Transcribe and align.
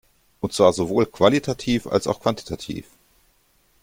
Und 0.39 0.51
zwar 0.51 0.73
sowohl 0.73 1.05
qualitativ 1.05 1.85
als 1.85 2.07
auch 2.07 2.21
quantitativ. 2.21 2.85